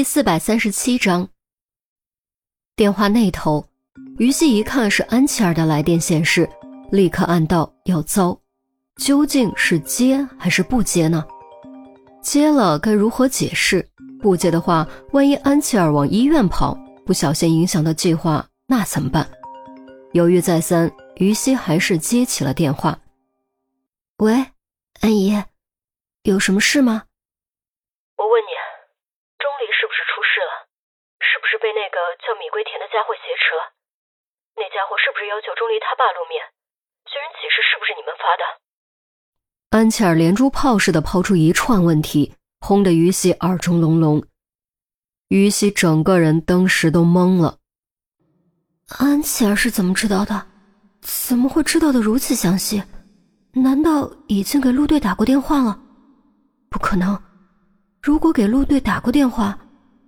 [0.00, 1.28] 第四百三十七章，
[2.74, 3.62] 电话那头，
[4.16, 6.48] 于西一看是安琪儿的来电显示，
[6.90, 8.40] 立刻暗道要糟，
[8.96, 11.22] 究竟是接还是不接呢？
[12.22, 13.86] 接了该如何解释？
[14.22, 16.74] 不接的话，万一安琪儿往医院跑，
[17.04, 19.30] 不小心影响到计划，那怎么办？
[20.14, 22.98] 犹豫再三，于西还是接起了电话。
[24.16, 24.32] 喂，
[25.02, 25.44] 安姨，
[26.22, 27.02] 有什么事吗？
[28.16, 28.48] 我问你，
[31.50, 33.74] 是被那个叫米龟田的家伙挟持了？
[34.54, 36.38] 那家伙是不是要求钟离他爸露面？
[37.10, 38.42] 寻人启事是不是你们发的？
[39.70, 44.22] 安琪儿连珠炮似的抛出一串问题，轰得于西耳中隆隆。
[45.26, 47.58] 于西整个人当时都懵了。
[48.98, 50.46] 安琪儿是怎么知道的？
[51.00, 52.80] 怎么会知道的如此详细？
[53.54, 55.80] 难道已经给陆队打过电话了？
[56.70, 57.20] 不可能！
[58.00, 59.58] 如果给陆队打过电话，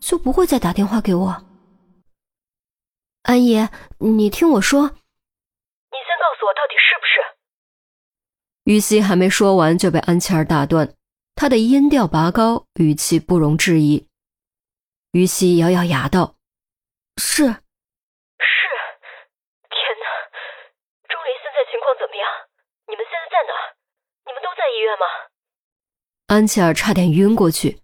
[0.03, 1.45] 就不会再打电话给我。
[3.23, 4.83] 安爷，你听我说。
[4.83, 7.23] 你先告诉我，到底是不是？
[8.65, 10.93] 于西还没说完，就被安琪儿打断。
[11.37, 14.09] 她的音调拔高，语气不容置疑。
[15.13, 16.35] 于西咬咬牙道
[17.17, 17.45] ：“是。
[17.47, 17.53] ”“是。
[19.71, 20.07] ”“天哪！
[21.07, 22.27] 钟离现在情况怎么样？
[22.89, 23.53] 你们现在在哪？
[24.27, 25.07] 你们都在医院吗？”
[26.27, 27.81] 安琪儿差点晕过去。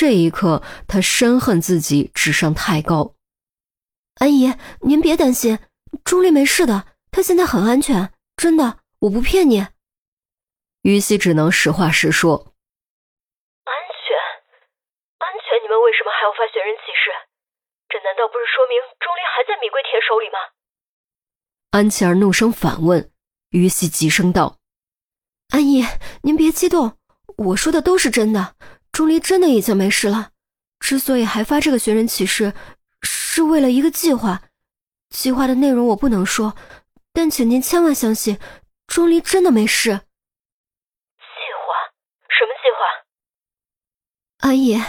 [0.00, 3.16] 这一刻，他深恨自己智商太高。
[4.20, 5.58] 安姨，您别担心，
[6.04, 9.66] 钟离没事的，他现在很安全，真的，我不骗你。
[10.82, 12.54] 于西只能实话实说。
[13.64, 14.14] 安全，
[15.18, 17.10] 安全，你们为什么还要发寻人启事？
[17.88, 20.38] 这难道不是说明钟离还在米贵田手里吗？
[21.72, 23.10] 安琪儿怒声反问。
[23.50, 24.58] 于西急声道
[25.50, 25.84] ：“安姨，
[26.22, 26.96] 您别激动，
[27.38, 28.54] 我说的都是真的。”
[28.98, 30.32] 钟离真的已经没事了，
[30.80, 32.52] 之所以还发这个寻人启事，
[33.02, 34.42] 是为了一个计划。
[35.08, 36.56] 计划的内容我不能说，
[37.12, 38.40] 但请您千万相信，
[38.88, 39.90] 钟离真的没事。
[39.90, 41.70] 计划？
[42.28, 44.48] 什么计划？
[44.48, 44.82] 阿姨，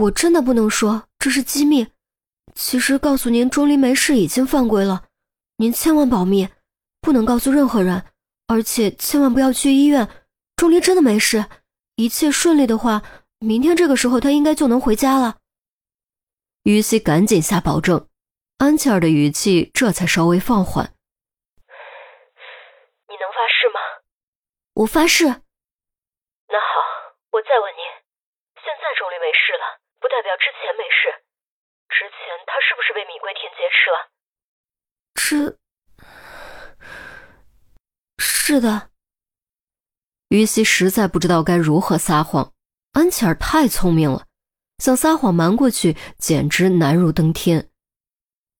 [0.00, 1.86] 我真的不能说，这是机密。
[2.54, 5.04] 其实告诉您，钟离没事已经犯规了，
[5.58, 6.48] 您千万保密，
[7.02, 8.06] 不能告诉任何人，
[8.46, 10.08] 而且千万不要去医院。
[10.56, 11.44] 钟离真的没事，
[11.96, 13.02] 一切顺利的话。
[13.40, 15.38] 明天这个时候，他应该就能回家了。
[16.64, 18.06] 于西赶紧下保证，
[18.58, 20.92] 安琪儿的语气这才稍微放缓。
[23.08, 23.80] 你能发誓吗？
[24.74, 25.24] 我发誓。
[25.24, 26.76] 那好，
[27.32, 27.80] 我再问你，
[28.60, 31.24] 现在钟离没事了，不代表之前没事。
[31.88, 34.12] 之前他是不是被米龟田劫持了？
[35.16, 35.58] 是，
[38.18, 38.90] 是的。
[40.28, 42.52] 于西实在不知道该如何撒谎。
[43.00, 44.26] 安琪儿太聪明了，
[44.76, 47.70] 想撒谎瞒过去简直难如登天。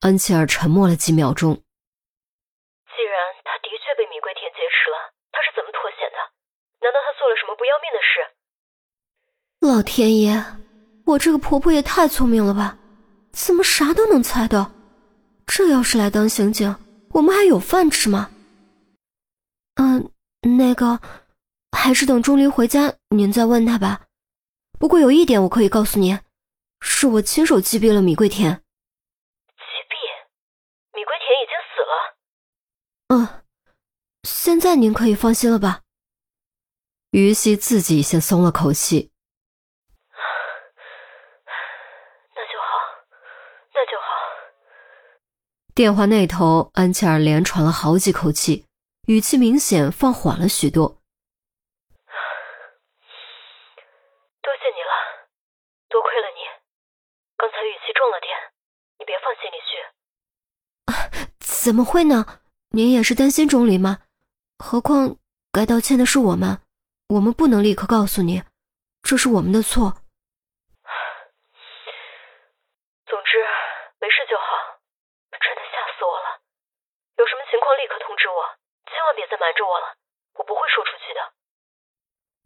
[0.01, 1.53] 安琪儿沉默了几秒钟。
[1.53, 6.17] 既然他的确被米贵田劫持了，他是怎么脱险的？
[6.81, 8.17] 难道他做了什么不要命的事？
[9.61, 10.43] 老天爷，
[11.05, 12.79] 我这个婆婆也太聪明了吧？
[13.33, 14.73] 怎么啥都能猜到？
[15.47, 16.75] 这要是来当刑警，
[17.11, 18.31] 我们还有饭吃吗？
[19.75, 20.11] 嗯，
[20.57, 20.99] 那个，
[21.77, 24.07] 还是等钟离回家，您再问他吧。
[24.81, 26.19] 不过有一点我可以告诉您，
[26.81, 28.55] 是我亲手击毙了米桂田。
[28.55, 29.93] 击毙？
[30.95, 31.93] 米桂田已经死了。
[33.09, 33.45] 嗯，
[34.23, 35.83] 现在您可以放心了吧？
[37.11, 39.11] 于西自己先松了口气。
[42.35, 43.05] 那就好，
[43.75, 44.07] 那就好。
[45.75, 48.65] 电话那头，安琪儿连喘了好几口气，
[49.09, 51.00] 语气明显放缓了许多。
[61.63, 62.25] 怎么会呢？
[62.71, 63.99] 您也是担心钟离吗？
[64.59, 65.17] 何况
[65.53, 66.59] 该道歉的是我们，
[67.09, 68.43] 我们不能立刻告诉你，
[69.03, 70.01] 这是我们的错。
[73.05, 73.37] 总之
[74.01, 74.81] 没事就好，
[75.37, 76.41] 真的吓死我了。
[77.19, 78.41] 有什么情况立刻通知我，
[78.89, 79.97] 千万别再瞒着我了，
[80.39, 81.21] 我不会说出去的。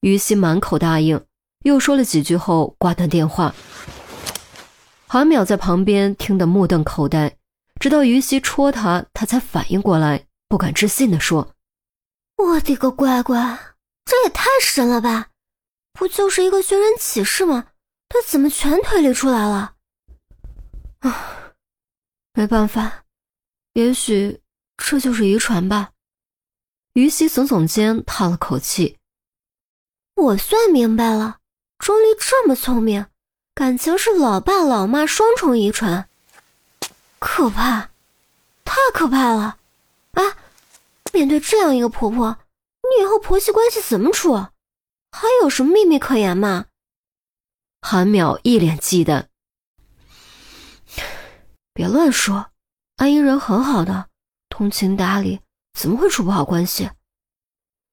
[0.01, 1.25] 于西满口答应，
[1.63, 3.55] 又说了几句后挂断电话。
[5.07, 7.37] 韩淼在旁边听得目瞪口呆。
[7.85, 11.55] 直到于西戳他，他才反应过来，不敢置信地说
[12.39, 13.77] ：“我的个乖乖，
[14.07, 15.29] 这也太神了吧！
[15.93, 17.67] 不就是一个寻人启事吗？
[18.09, 19.75] 他怎么全推理出来了？”
[21.05, 21.53] 啊，
[22.33, 23.05] 没办法，
[23.75, 24.41] 也许
[24.79, 25.91] 这就是遗传吧。
[26.95, 28.97] 于西耸耸肩，叹了口气
[30.17, 31.41] ：“我算明白了，
[31.79, 33.05] 钟离这么聪明，
[33.55, 36.09] 感情是老爸老妈双重遗传，
[37.27, 37.89] 可怕，
[38.67, 39.57] 太可怕了！
[40.13, 40.23] 哎，
[41.11, 42.37] 面对这样一个婆婆，
[42.83, 44.35] 你以后婆媳关系怎么处？
[45.11, 46.67] 还有什么秘密可言吗？
[47.81, 49.25] 韩淼一脸忌惮。
[51.73, 52.51] 别乱说，
[52.97, 54.11] 安姨人很好的，
[54.51, 55.41] 通情达理，
[55.73, 56.91] 怎么会处不好关系？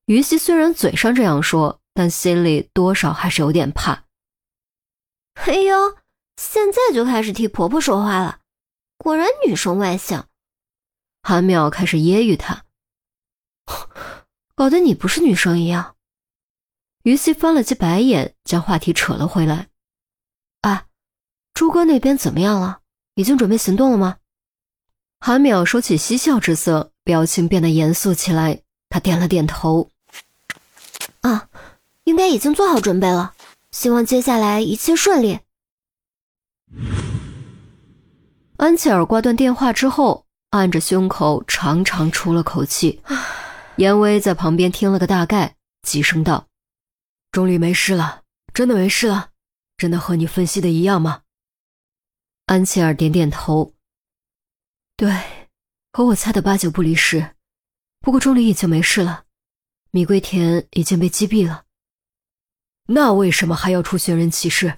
[0.08, 4.04] 于西虽然嘴上这样说，但心里多少还是有点怕。
[5.36, 5.98] 哎呦，
[6.36, 8.41] 现在就开始替婆婆说话了，
[9.02, 10.28] 果然女生外向。
[11.24, 12.66] 韩淼开始揶揄他，
[14.54, 15.96] 搞得你不是女生一样。
[17.02, 19.70] 于西翻了记白眼，将话题扯了回来。
[20.62, 20.86] 哎，
[21.56, 22.82] 朱哥那边怎么样了？
[23.16, 24.18] 已经准备行动了吗？
[25.20, 28.62] 韩淼收起嬉笑之色，表情变得严肃起来。
[28.90, 29.90] 他点了点头。
[31.22, 31.50] 啊，
[32.04, 33.34] 应该已经做好准备了。
[33.72, 35.40] 希望接下来一切顺利。
[38.62, 43.02] 安琪儿挂断电话之后，按着胸口长长出了口气。
[43.78, 46.48] 严威在旁边听了个大概，急声道
[47.34, 48.22] ：“钟离没事了，
[48.54, 49.32] 真的没事了，
[49.78, 51.24] 真的和你分析的一样吗？”
[52.46, 53.74] 安琪儿点点头
[54.96, 55.12] ：“对，
[55.92, 57.34] 和我猜的八九不离十。
[58.02, 59.24] 不过钟离已经没事了，
[59.90, 61.64] 米桂田已经被击毙了。”
[62.86, 64.78] 那为什么还要出寻人启事？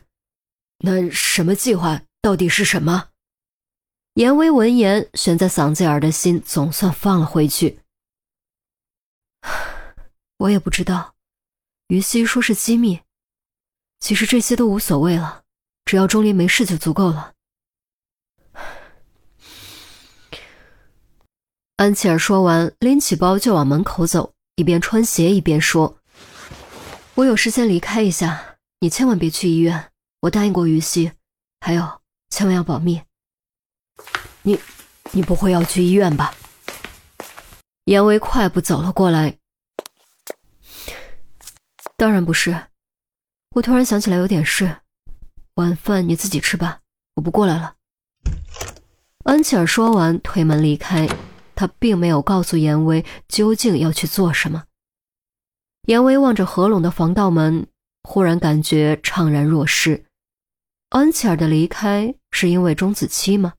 [0.77, 3.09] 那什么计划到底是什么？
[4.15, 7.79] 严威闻言，悬在嗓子眼的心总算放了回去。
[10.37, 11.15] 我也不知道，
[11.87, 12.99] 于西说是机密，
[13.99, 15.41] 其实这些都无所谓了，
[15.85, 17.33] 只要钟离没事就足够了。
[21.77, 25.97] 安琪儿说完，拎起包就往门口走，一边穿鞋一边说。
[27.15, 29.91] 我有事先离开一下，你千万别去医院。
[30.21, 31.13] 我答应过于西，
[31.61, 33.01] 还有，千万要保密。
[34.43, 34.59] 你，
[35.11, 36.33] 你不会要去医院吧？
[37.85, 39.37] 严威快步走了过来。
[41.95, 42.67] 当然不是，
[43.55, 44.77] 我突然想起来有点事，
[45.55, 46.81] 晚饭你自己吃吧，
[47.15, 47.75] 我不过来了。
[49.23, 51.07] 安琪儿说完，推门离开。
[51.55, 54.63] 他并没有告诉严威究竟要去做什么。
[55.83, 57.67] 严威望着合拢的防盗门，
[58.01, 60.03] 忽然感觉怅然若失。
[60.89, 63.53] 安琪儿的离开是因为钟子期吗？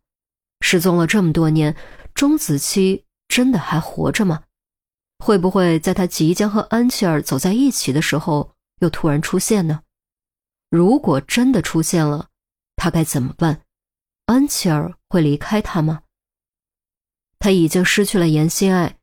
[0.67, 1.77] 失踪了这么多年，
[2.15, 4.45] 钟子期真的还活着吗？
[5.19, 9.83] 会不会在他即将和安琪儿走在一起的时候，又突然出现呢？
[10.71, 12.29] 如果真的出现了，
[12.77, 13.61] 他该怎么办？
[14.25, 16.01] 安琪儿会离开他吗？
[17.39, 18.97] 他已经失去了严心爱，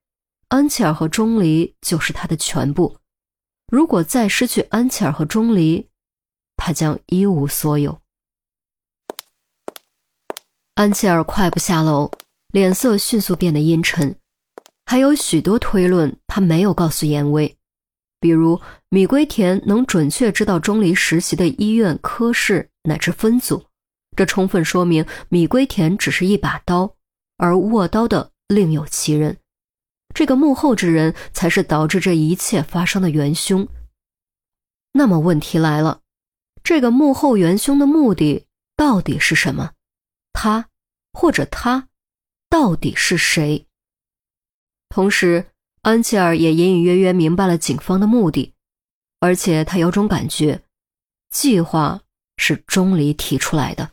[0.48, 2.98] 安琪儿和钟离就是他的全部。
[3.68, 5.88] 如果再失去安琪儿和钟离，
[6.58, 8.02] 他将一无所有。
[10.76, 12.10] 安琪儿快步下楼，
[12.54, 14.16] 脸色迅速变得阴沉。
[14.86, 17.58] 还有许多推论，他没有告诉严威，
[18.20, 18.60] 比如
[18.90, 23.66] 米龟田能准确知道钟离实习的医院、科室乃至分组，
[24.16, 26.96] 这充分说明米龟田只是一把刀，
[27.38, 29.38] 而握刀的另有其人。
[30.14, 33.68] 这个幕后之人才是导致这一切发生的元凶。
[34.94, 36.00] 那么问题来了，
[36.64, 38.46] 这个幕后元凶的目的
[38.76, 39.72] 到底是什么？
[40.34, 40.70] 他
[41.14, 41.90] 或者他
[42.50, 43.68] 到底是谁？
[44.90, 45.52] 同时，
[45.82, 48.54] 安琪儿也隐隐约约明白了警方的目的，
[49.20, 50.64] 而且他有种感觉，
[51.30, 52.02] 计划
[52.38, 53.92] 是钟离提出来的。